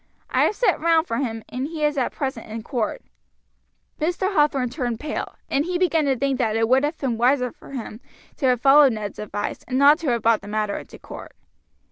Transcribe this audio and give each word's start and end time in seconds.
I 0.31 0.45
have 0.45 0.55
sent 0.55 0.79
round 0.79 1.05
for 1.05 1.17
him, 1.17 1.43
and 1.47 1.67
he 1.67 1.85
is 1.85 1.95
at 1.95 2.11
present 2.11 2.47
in 2.47 2.63
court." 2.63 3.03
Mr. 3.99 4.33
Hathorn 4.33 4.71
turned 4.71 4.99
pale, 4.99 5.35
and 5.47 5.63
he 5.63 5.77
began 5.77 6.05
to 6.05 6.17
think 6.17 6.39
that 6.39 6.55
it 6.55 6.67
would 6.67 6.83
have 6.83 6.97
been 6.97 7.19
wiser 7.19 7.51
for 7.51 7.69
him 7.73 7.99
to 8.37 8.47
have 8.47 8.61
followed 8.61 8.93
Ned's 8.93 9.19
advice, 9.19 9.61
and 9.67 9.77
not 9.77 9.99
to 9.99 10.09
have 10.09 10.23
brought 10.23 10.41
the 10.41 10.47
matter 10.47 10.75
into 10.75 10.97
court. 10.97 11.35